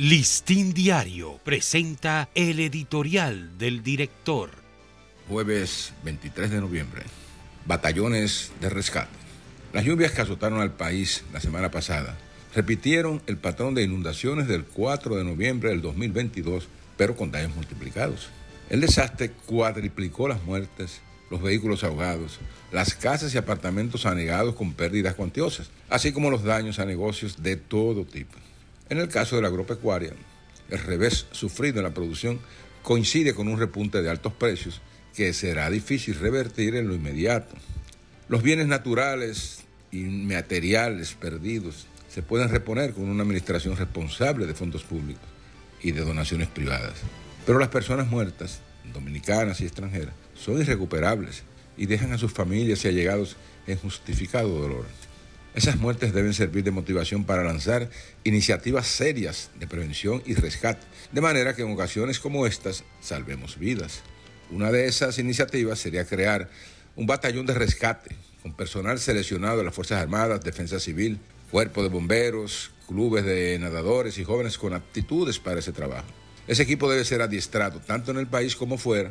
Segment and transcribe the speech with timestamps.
[0.00, 4.50] Listín Diario presenta el editorial del director.
[5.28, 7.02] Jueves 23 de noviembre.
[7.66, 9.10] Batallones de rescate.
[9.72, 12.16] Las lluvias que azotaron al país la semana pasada
[12.54, 18.28] repitieron el patrón de inundaciones del 4 de noviembre del 2022, pero con daños multiplicados.
[18.70, 22.38] El desastre cuadriplicó las muertes, los vehículos ahogados,
[22.70, 27.56] las casas y apartamentos anegados con pérdidas cuantiosas, así como los daños a negocios de
[27.56, 28.38] todo tipo.
[28.90, 30.12] En el caso de la agropecuaria,
[30.70, 32.40] el revés sufrido en la producción
[32.82, 34.80] coincide con un repunte de altos precios
[35.14, 37.54] que será difícil revertir en lo inmediato.
[38.28, 44.84] Los bienes naturales y materiales perdidos se pueden reponer con una administración responsable de fondos
[44.84, 45.28] públicos
[45.82, 46.94] y de donaciones privadas.
[47.44, 48.60] Pero las personas muertas,
[48.92, 51.42] dominicanas y extranjeras, son irrecuperables
[51.76, 54.86] y dejan a sus familias y allegados en justificado dolor.
[55.58, 57.90] Esas muertes deben servir de motivación para lanzar
[58.22, 64.02] iniciativas serias de prevención y rescate, de manera que en ocasiones como estas salvemos vidas.
[64.52, 66.48] Una de esas iniciativas sería crear
[66.94, 71.18] un batallón de rescate con personal seleccionado de las Fuerzas Armadas, Defensa Civil,
[71.50, 76.06] Cuerpo de Bomberos, clubes de nadadores y jóvenes con aptitudes para ese trabajo.
[76.46, 79.10] Ese equipo debe ser adiestrado tanto en el país como fuera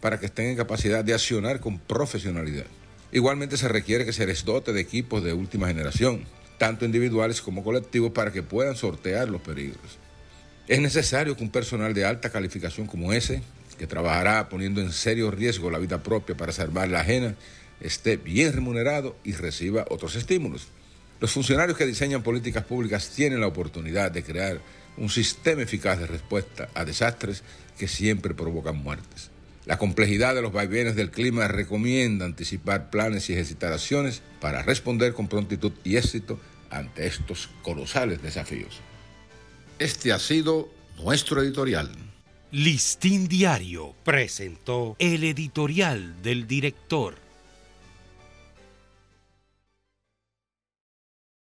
[0.00, 2.66] para que estén en capacidad de accionar con profesionalidad.
[3.10, 6.24] Igualmente se requiere que se les dote de equipos de última generación,
[6.58, 9.98] tanto individuales como colectivos, para que puedan sortear los peligros.
[10.66, 13.42] Es necesario que un personal de alta calificación como ese,
[13.78, 17.34] que trabajará poniendo en serio riesgo la vida propia para salvar la ajena,
[17.80, 20.68] esté bien remunerado y reciba otros estímulos.
[21.20, 24.60] Los funcionarios que diseñan políticas públicas tienen la oportunidad de crear
[24.98, 27.42] un sistema eficaz de respuesta a desastres
[27.78, 29.30] que siempre provocan muertes.
[29.68, 35.28] La complejidad de los vaivenes del clima recomienda anticipar planes y ejercitaciones para responder con
[35.28, 38.80] prontitud y éxito ante estos colosales desafíos.
[39.78, 41.92] Este ha sido nuestro editorial.
[42.50, 47.27] Listín Diario presentó el editorial del director.